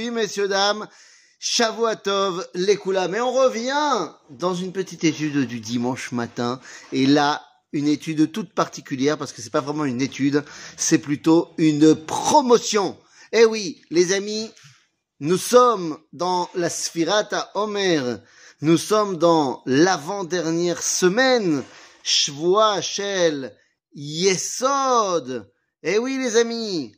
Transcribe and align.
oui, 0.00 0.10
messieurs, 0.10 0.48
dames, 0.48 0.88
Shavuatov, 1.38 2.46
Lekula. 2.54 3.08
Mais 3.08 3.20
on 3.20 3.32
revient 3.32 4.08
dans 4.30 4.54
une 4.54 4.72
petite 4.72 5.04
étude 5.04 5.46
du 5.46 5.60
dimanche 5.60 6.10
matin. 6.12 6.58
Et 6.92 7.06
là, 7.06 7.42
une 7.72 7.86
étude 7.86 8.32
toute 8.32 8.54
particulière 8.54 9.18
parce 9.18 9.32
que 9.32 9.42
c'est 9.42 9.50
pas 9.50 9.60
vraiment 9.60 9.84
une 9.84 10.00
étude, 10.00 10.42
c'est 10.78 10.98
plutôt 10.98 11.50
une 11.58 11.94
promotion. 11.94 12.96
Eh 13.32 13.44
oui, 13.44 13.82
les 13.90 14.12
amis, 14.12 14.50
nous 15.20 15.36
sommes 15.36 15.98
dans 16.14 16.48
la 16.54 16.70
Sphirata 16.70 17.50
Omer. 17.54 18.20
Nous 18.62 18.78
sommes 18.78 19.18
dans 19.18 19.62
l'avant-dernière 19.66 20.82
semaine. 20.82 21.62
Shvoa 22.02 22.80
Shel 22.80 23.54
Yesod. 23.94 25.52
Eh 25.82 25.98
oui, 25.98 26.16
les 26.16 26.36
amis. 26.36 26.96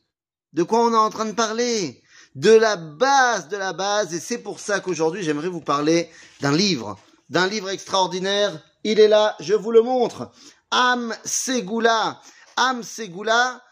De 0.52 0.62
quoi 0.62 0.84
on 0.84 0.92
est 0.92 0.96
en 0.96 1.10
train 1.10 1.24
de 1.24 1.32
parler? 1.32 2.01
De 2.34 2.50
la 2.50 2.76
base 2.76 3.48
de 3.48 3.56
la 3.56 3.72
base. 3.72 4.14
Et 4.14 4.20
c'est 4.20 4.38
pour 4.38 4.60
ça 4.60 4.80
qu'aujourd'hui, 4.80 5.22
j'aimerais 5.22 5.48
vous 5.48 5.60
parler 5.60 6.10
d'un 6.40 6.56
livre. 6.56 6.98
D'un 7.28 7.46
livre 7.46 7.70
extraordinaire. 7.70 8.62
Il 8.84 9.00
est 9.00 9.08
là, 9.08 9.36
je 9.40 9.54
vous 9.54 9.70
le 9.70 9.82
montre. 9.82 10.30
Am 10.70 11.14
Segula. 11.24 12.20
Am 12.56 12.82
Segula, 12.82 13.62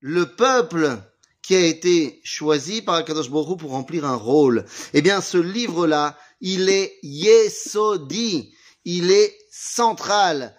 le 0.00 0.34
peuple 0.34 0.98
qui 1.42 1.56
a 1.56 1.60
été 1.60 2.20
choisi 2.22 2.82
par 2.82 2.96
Akadosh 2.96 3.26
Hu 3.26 3.56
pour 3.56 3.70
remplir 3.70 4.04
un 4.04 4.14
rôle. 4.14 4.64
Eh 4.92 5.02
bien, 5.02 5.20
ce 5.20 5.38
livre-là, 5.38 6.16
il 6.40 6.68
est 6.68 6.98
Yesodi. 7.02 8.54
Il 8.84 9.10
est 9.10 9.36
central. 9.50 10.56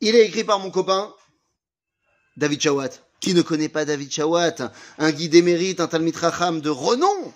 Il 0.00 0.14
est 0.14 0.26
écrit 0.26 0.44
par 0.44 0.58
mon 0.58 0.70
copain, 0.70 1.14
David 2.36 2.60
Chawat. 2.60 2.90
Qui 3.20 3.34
ne 3.34 3.42
connaît 3.42 3.68
pas 3.68 3.84
David 3.84 4.12
Chawat 4.12 4.72
Un 4.98 5.10
guide 5.10 5.34
émérite, 5.34 5.80
un 5.80 5.88
Talmid 5.88 6.16
Racham 6.16 6.60
de 6.60 6.70
renom, 6.70 7.32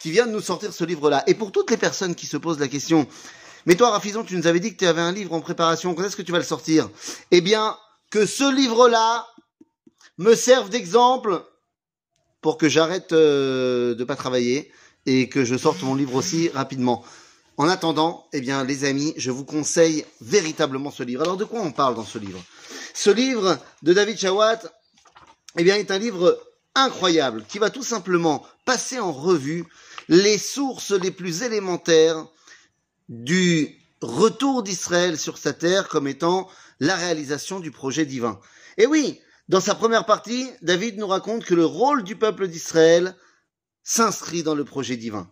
qui 0.00 0.10
vient 0.10 0.26
de 0.26 0.32
nous 0.32 0.40
sortir 0.40 0.72
ce 0.72 0.84
livre-là. 0.84 1.24
Et 1.26 1.34
pour 1.34 1.50
toutes 1.52 1.70
les 1.70 1.76
personnes 1.76 2.14
qui 2.14 2.26
se 2.26 2.36
posent 2.36 2.60
la 2.60 2.68
question, 2.68 3.06
mais 3.66 3.74
toi, 3.74 3.90
Rafizon, 3.90 4.24
tu 4.24 4.36
nous 4.36 4.46
avais 4.46 4.60
dit 4.60 4.72
que 4.72 4.78
tu 4.78 4.86
avais 4.86 5.00
un 5.00 5.12
livre 5.12 5.32
en 5.32 5.40
préparation, 5.40 5.94
quand 5.94 6.04
est-ce 6.04 6.16
que 6.16 6.22
tu 6.22 6.32
vas 6.32 6.38
le 6.38 6.44
sortir? 6.44 6.88
Eh 7.30 7.40
bien, 7.40 7.76
que 8.10 8.26
ce 8.26 8.50
livre-là 8.50 9.26
me 10.16 10.34
serve 10.34 10.70
d'exemple 10.70 11.44
pour 12.40 12.56
que 12.56 12.68
j'arrête 12.68 13.12
euh, 13.12 13.94
de 13.94 14.04
pas 14.04 14.16
travailler 14.16 14.72
et 15.06 15.28
que 15.28 15.44
je 15.44 15.56
sorte 15.56 15.82
mon 15.82 15.94
livre 15.94 16.14
aussi 16.14 16.48
rapidement. 16.50 17.04
En 17.56 17.68
attendant, 17.68 18.26
eh 18.32 18.40
bien, 18.40 18.62
les 18.62 18.84
amis, 18.84 19.12
je 19.16 19.30
vous 19.32 19.44
conseille 19.44 20.04
véritablement 20.20 20.90
ce 20.90 21.02
livre. 21.02 21.22
Alors, 21.22 21.36
de 21.36 21.44
quoi 21.44 21.60
on 21.60 21.72
parle 21.72 21.96
dans 21.96 22.04
ce 22.04 22.18
livre? 22.18 22.40
Ce 22.94 23.10
livre 23.10 23.58
de 23.82 23.92
David 23.92 24.16
Chawat, 24.16 24.60
eh 25.56 25.64
bien, 25.64 25.76
est 25.76 25.90
un 25.90 25.98
livre 25.98 26.40
incroyable 26.74 27.44
qui 27.48 27.58
va 27.58 27.70
tout 27.70 27.82
simplement 27.82 28.44
passer 28.64 29.00
en 29.00 29.12
revue 29.12 29.64
les 30.08 30.38
sources 30.38 30.92
les 30.92 31.10
plus 31.10 31.42
élémentaires 31.42 32.26
du 33.08 33.78
retour 34.00 34.62
d'Israël 34.62 35.18
sur 35.18 35.38
sa 35.38 35.52
terre 35.52 35.88
comme 35.88 36.08
étant 36.08 36.48
la 36.80 36.94
réalisation 36.94 37.60
du 37.60 37.70
projet 37.70 38.06
divin. 38.06 38.40
Et 38.76 38.86
oui, 38.86 39.20
dans 39.48 39.60
sa 39.60 39.74
première 39.74 40.06
partie, 40.06 40.50
David 40.62 40.98
nous 40.98 41.06
raconte 41.06 41.44
que 41.44 41.54
le 41.54 41.64
rôle 41.64 42.04
du 42.04 42.16
peuple 42.16 42.48
d'Israël 42.48 43.16
s'inscrit 43.82 44.42
dans 44.42 44.54
le 44.54 44.64
projet 44.64 44.96
divin. 44.96 45.28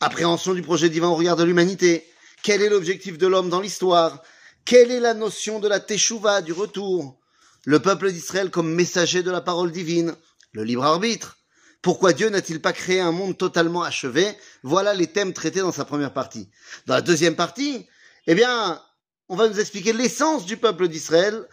Appréhension 0.00 0.52
du 0.52 0.62
projet 0.62 0.90
divin 0.90 1.08
au 1.08 1.14
regard 1.14 1.36
de 1.36 1.44
l'humanité. 1.44 2.04
Quel 2.42 2.62
est 2.62 2.68
l'objectif 2.68 3.18
de 3.18 3.26
l'homme 3.26 3.48
dans 3.48 3.60
l'histoire? 3.60 4.22
Quelle 4.64 4.90
est 4.90 5.00
la 5.00 5.14
notion 5.14 5.60
de 5.60 5.68
la 5.68 5.80
teshuva, 5.80 6.42
du 6.42 6.52
retour? 6.52 7.18
Le 7.64 7.80
peuple 7.80 8.12
d'Israël 8.12 8.50
comme 8.50 8.72
messager 8.72 9.22
de 9.22 9.30
la 9.30 9.40
parole 9.40 9.72
divine 9.72 10.14
Le 10.52 10.64
libre 10.64 10.84
arbitre 10.84 11.38
Pourquoi 11.82 12.12
Dieu 12.12 12.28
n'a-t-il 12.28 12.60
pas 12.60 12.72
créé 12.72 13.00
un 13.00 13.12
monde 13.12 13.36
totalement 13.36 13.82
achevé? 13.82 14.36
Voilà 14.62 14.94
les 14.94 15.08
thèmes 15.08 15.32
traités 15.32 15.60
dans 15.60 15.72
sa 15.72 15.84
première 15.84 16.12
partie. 16.12 16.50
Dans 16.86 16.94
la 16.94 17.02
deuxième 17.02 17.36
partie, 17.36 17.86
eh 18.26 18.34
bien, 18.34 18.80
on 19.28 19.36
va 19.36 19.48
nous 19.48 19.60
expliquer 19.60 19.92
l'essence 19.92 20.46
du 20.46 20.56
peuple 20.56 20.88
d'Israël, 20.88 21.46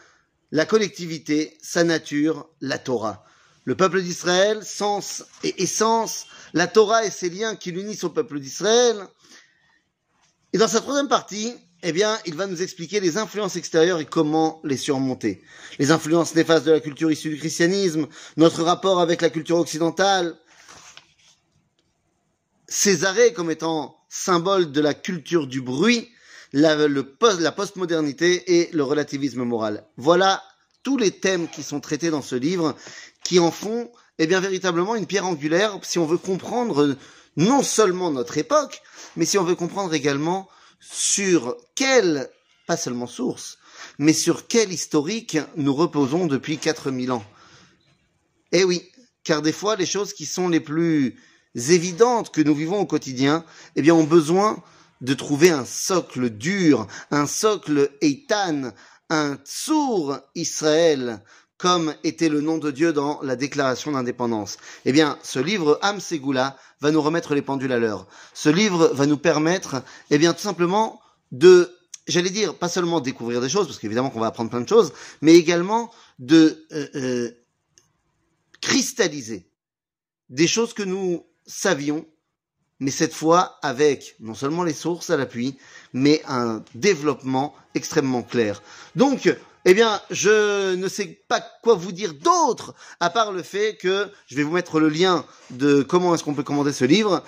la 0.52 0.66
collectivité, 0.66 1.58
sa 1.62 1.84
nature, 1.84 2.48
la 2.62 2.78
Torah. 2.78 3.26
Le 3.64 3.76
peuple 3.76 4.02
d'Israël, 4.02 4.64
sens 4.64 5.26
et 5.44 5.64
essence, 5.64 6.28
la 6.54 6.68
Torah 6.68 7.04
et 7.04 7.12
ses 7.12 7.30
liens 7.30 7.56
qui 7.56 7.72
l'unissent 7.72 8.04
au 8.04 8.12
peuple 8.12 8.40
d'Israël. 8.40 9.08
Et 10.54 10.58
dans 10.58 10.68
sa 10.68 10.82
troisième 10.82 11.08
partie, 11.08 11.54
eh 11.88 11.92
bien, 11.92 12.18
il 12.26 12.34
va 12.34 12.48
nous 12.48 12.64
expliquer 12.64 13.00
les 13.00 13.18
influences 13.18 13.58
extérieures 13.58 14.00
et 14.00 14.06
comment 14.06 14.60
les 14.64 14.76
surmonter. 14.76 15.44
Les 15.78 15.92
influences 15.92 16.34
néfastes 16.34 16.66
de 16.66 16.72
la 16.72 16.80
culture 16.80 17.12
issue 17.12 17.30
du 17.30 17.38
christianisme, 17.38 18.08
notre 18.38 18.64
rapport 18.64 19.00
avec 19.00 19.22
la 19.22 19.30
culture 19.30 19.58
occidentale, 19.58 20.36
Césarée 22.68 23.34
comme 23.34 23.52
étant 23.52 23.96
symbole 24.10 24.72
de 24.72 24.82
la 24.82 24.96
culture 24.96 25.46
du 25.46 25.62
bruit, 25.62 26.10
la, 26.52 26.76
postmodernité 27.52 28.60
et 28.60 28.70
le 28.74 28.84
relativisme 28.84 29.44
moral. 29.44 29.86
Voilà 29.98 30.42
tous 30.82 30.98
les 30.98 31.12
thèmes 31.12 31.48
qui 31.48 31.62
sont 31.62 31.80
traités 31.80 32.10
dans 32.10 32.24
ce 32.24 32.36
livre 32.36 32.76
qui 33.24 33.40
en 33.40 33.52
font 33.52 33.92
eh 34.18 34.26
véritablement 34.26 34.96
une 34.96 35.06
pierre 35.06 35.28
angulaire 35.28 35.78
si 35.84 36.00
on 36.00 36.08
veut 36.08 36.18
comprendre 36.18 36.96
non 37.38 37.62
seulement 37.62 38.10
notre 38.10 38.40
époque, 38.40 38.82
mais 39.16 39.26
si 39.26 39.38
on 39.38 39.44
veut 39.44 39.56
comprendre 39.56 39.94
également 39.94 40.50
sur 40.92 41.58
quelle, 41.76 42.30
pas 42.68 42.78
seulement 42.78 43.08
source, 43.08 43.58
mais 43.98 44.14
sur 44.14 44.48
quel 44.48 44.72
historique 44.72 45.38
nous 45.56 45.74
reposons 45.74 46.28
depuis 46.28 46.58
4000 46.58 47.12
ans. 47.12 47.26
Eh 48.52 48.64
oui, 48.64 48.92
car 49.24 49.42
des 49.42 49.52
fois 49.52 49.76
les 49.76 49.86
choses 49.86 50.14
qui 50.14 50.26
sont 50.26 50.50
les 50.50 50.60
plus 50.60 51.20
évidentes 51.56 52.32
que 52.32 52.42
nous 52.42 52.56
vivons 52.56 52.80
au 52.80 52.86
quotidien, 52.86 53.46
eh 53.76 53.82
bien 53.82 53.94
ont 53.94 54.04
besoin 54.04 54.64
de 55.02 55.14
trouver 55.14 55.50
un 55.50 55.66
socle 55.66 56.30
dur, 56.30 56.88
un 57.12 57.28
socle 57.28 57.92
eitan, 58.02 58.72
un 59.10 59.38
sourd 59.44 60.20
Israël 60.36 61.22
comme 61.58 61.96
était 62.04 62.30
le 62.30 62.42
nom 62.42 62.58
de 62.58 62.72
Dieu 62.72 62.92
dans 62.92 63.22
la 63.22 63.36
déclaration 63.36 63.92
d'indépendance. 63.92 64.58
Eh 64.84 64.92
bien, 64.92 65.18
ce 65.24 65.40
livre, 65.40 65.80
Am 65.82 66.00
Segula, 66.00 66.58
va 66.82 66.92
nous 66.92 67.02
remettre 67.02 67.34
les 67.34 67.42
pendules 67.42 67.72
à 67.72 67.80
l'heure. 67.80 68.08
Ce 68.34 68.50
livre 68.50 68.92
va 68.94 69.06
nous 69.06 69.18
permettre, 69.18 69.82
eh 70.10 70.18
bien, 70.18 70.34
tout 70.34 70.42
simplement 70.42 71.00
de, 71.32 71.74
j'allais 72.08 72.30
dire, 72.30 72.56
pas 72.56 72.70
seulement 72.70 73.00
découvrir 73.00 73.42
des 73.42 73.50
choses, 73.50 73.68
parce 73.68 73.80
qu'évidemment 73.80 74.10
qu'on 74.10 74.20
va 74.20 74.28
apprendre 74.28 74.50
plein 74.50 74.62
de 74.62 74.70
choses, 74.70 74.94
mais 75.22 75.36
également 75.36 75.92
de 76.20 76.66
euh, 76.74 76.88
euh, 76.96 77.32
cristalliser 78.62 79.50
des 80.30 80.48
choses 80.48 80.74
que 80.74 80.84
nous 80.84 81.26
savions, 81.46 82.06
mais 82.86 82.92
cette 82.92 83.16
fois 83.16 83.58
avec 83.64 84.16
non 84.20 84.36
seulement 84.36 84.64
les 84.64 84.72
sources 84.72 85.10
à 85.10 85.18
l'appui, 85.18 85.58
mais 85.92 86.22
un 86.28 86.64
développement 86.76 87.56
extrêmement 87.74 88.22
clair. 88.22 88.62
Donc, 88.96 89.36
eh 89.66 89.74
bien, 89.74 90.00
je 90.12 90.76
ne 90.76 90.88
sais 90.88 91.20
pas 91.28 91.42
quoi 91.64 91.74
vous 91.74 91.92
dire 91.92 92.14
d'autre, 92.14 92.76
à 93.00 93.10
part 93.10 93.32
le 93.32 93.42
fait 93.42 93.76
que 93.76 94.08
je 94.28 94.36
vais 94.36 94.44
vous 94.44 94.52
mettre 94.52 94.80
le 94.80 94.90
lien 94.90 95.26
de 95.50 95.82
comment 95.82 96.14
est-ce 96.14 96.24
qu'on 96.24 96.36
peut 96.36 96.44
commander 96.44 96.74
ce 96.74 96.86
livre. 96.86 97.24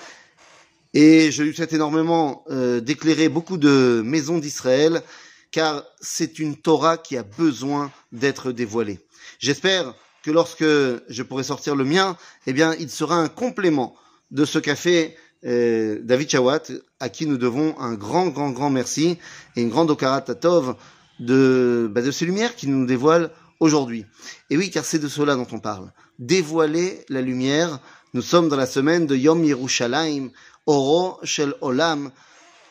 Et 0.94 1.32
je 1.32 1.42
lui 1.42 1.56
souhaite 1.56 1.74
énormément 1.74 2.44
euh, 2.52 2.80
d'éclairer 2.80 3.28
beaucoup 3.28 3.58
de 3.58 4.04
maisons 4.06 4.38
d'Israël, 4.38 5.02
car 5.50 5.84
c'est 6.02 6.38
une 6.38 6.56
Torah 6.56 6.98
qui 7.00 7.18
a 7.18 7.24
besoin 7.24 7.92
d'être 8.12 8.52
dévoilée. 8.52 9.00
J'espère 9.40 9.96
que 10.22 10.30
lorsque 10.30 10.64
je 10.64 11.24
pourrai 11.24 11.44
sortir 11.44 11.76
le 11.76 11.84
mien, 11.84 12.16
eh 12.46 12.54
bien, 12.54 12.76
il 12.76 12.92
sera 12.92 13.16
un 13.16 13.28
complément 13.28 13.96
de 14.30 14.46
ce 14.46 14.60
qu'a 14.60 14.76
fait 14.76 15.18
euh, 15.46 16.00
David 16.04 16.30
Chawat, 16.30 16.64
à 17.00 17.10
qui 17.10 17.26
nous 17.26 17.38
devons 17.38 17.78
un 17.80 17.94
grand, 17.94 18.28
grand, 18.28 18.52
grand 18.52 18.70
merci 18.70 19.18
et 19.56 19.62
une 19.62 19.70
grande 19.70 19.92
okarat 19.92 20.22
Tov 20.22 20.76
de, 21.20 21.90
bah, 21.92 22.02
de 22.02 22.12
ces 22.12 22.26
lumières 22.26 22.56
qui 22.56 22.68
nous 22.68 22.86
dévoilent 22.86 23.32
aujourd'hui. 23.60 24.06
Et 24.50 24.58
oui, 24.58 24.70
car 24.70 24.86
c'est 24.86 25.00
de 25.00 25.08
cela 25.08 25.36
dont 25.36 25.48
on 25.52 25.60
parle. 25.60 25.92
Dévoiler 26.20 27.06
la 27.10 27.22
lumière. 27.22 27.80
Nous 28.14 28.22
sommes 28.22 28.50
dans 28.50 28.56
la 28.56 28.66
semaine 28.66 29.06
de 29.06 29.16
Yom 29.16 29.44
Yerushalayim, 29.44 30.30
Oro 30.66 31.20
Shel 31.24 31.54
Olam, 31.62 32.12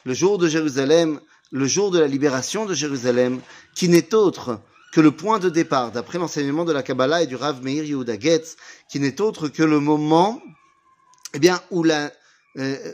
le 0.04 0.14
jour 0.14 0.38
de 0.38 0.48
Jérusalem, 0.48 1.20
le 1.52 1.66
jour 1.66 1.90
de 1.90 1.98
la 1.98 2.06
libération 2.06 2.66
de 2.66 2.74
Jérusalem, 2.74 3.40
qui 3.74 3.88
n'est 3.88 4.14
autre 4.14 4.60
que 4.92 5.00
le 5.00 5.10
point 5.10 5.38
de 5.38 5.50
départ, 5.50 5.92
d'après 5.92 6.18
l'enseignement 6.18 6.64
de 6.64 6.72
la 6.72 6.82
Kabbalah 6.82 7.22
et 7.22 7.26
du 7.26 7.36
Rav 7.36 7.62
Meir 7.62 7.84
Yehuda 7.84 8.18
Getz, 8.18 8.56
qui 8.90 8.98
n'est 8.98 9.20
autre 9.20 9.48
que 9.48 9.62
le 9.62 9.78
moment, 9.78 10.40
eh 11.34 11.38
bien, 11.38 11.60
où 11.70 11.82
la, 11.82 12.10
euh, 12.58 12.92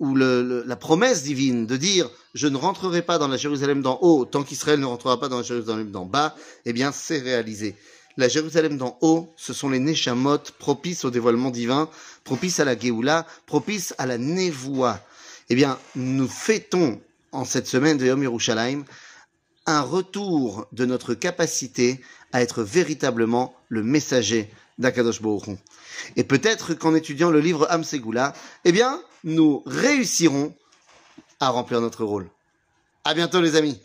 le, 0.00 0.64
la 0.66 0.76
promesse 0.76 1.22
divine 1.22 1.66
de 1.66 1.76
dire 1.76 2.10
je 2.34 2.48
ne 2.48 2.56
rentrerai 2.56 3.02
pas 3.02 3.18
dans 3.18 3.28
la 3.28 3.36
Jérusalem 3.36 3.82
d'en 3.82 3.98
haut 4.02 4.24
tant 4.24 4.42
qu'Israël 4.42 4.80
ne 4.80 4.86
rentrera 4.86 5.20
pas 5.20 5.28
dans 5.28 5.38
la 5.38 5.42
Jérusalem 5.42 5.90
d'en 5.90 6.04
bas, 6.04 6.34
eh 6.64 6.72
bien 6.72 6.92
c'est 6.92 7.18
réalisé. 7.18 7.76
La 8.16 8.28
Jérusalem 8.28 8.78
d'en 8.78 8.96
haut, 9.00 9.32
ce 9.36 9.52
sont 9.52 9.68
les 9.68 9.80
Neshamot 9.80 10.38
propices 10.58 11.04
au 11.04 11.10
dévoilement 11.10 11.50
divin, 11.50 11.88
propices 12.22 12.60
à 12.60 12.64
la 12.64 12.78
Géoula, 12.78 13.26
propices 13.46 13.92
à 13.98 14.06
la 14.06 14.18
Nevoa. 14.18 15.00
Eh 15.50 15.56
bien, 15.56 15.78
nous 15.96 16.28
fêtons 16.28 17.00
en 17.32 17.44
cette 17.44 17.66
semaine 17.66 17.98
de 17.98 18.06
Yom 18.06 18.22
Yerushalayim 18.22 18.84
un 19.66 19.80
retour 19.80 20.68
de 20.72 20.84
notre 20.84 21.14
capacité 21.14 22.00
à 22.32 22.40
être 22.40 22.62
véritablement 22.62 23.54
le 23.68 23.82
messager 23.82 24.48
d'Akadosh 24.78 25.22
Baruch 25.22 25.58
Et 26.16 26.24
peut-être 26.24 26.74
qu'en 26.74 26.94
étudiant 26.94 27.30
le 27.30 27.40
livre 27.40 27.66
Am 27.70 27.84
Segula, 27.84 28.34
eh 28.64 28.72
bien, 28.72 29.00
nous 29.22 29.62
réussirons 29.66 30.54
à 31.40 31.48
remplir 31.50 31.80
notre 31.80 32.04
rôle. 32.04 32.28
À 33.04 33.14
bientôt 33.14 33.40
les 33.40 33.56
amis 33.56 33.80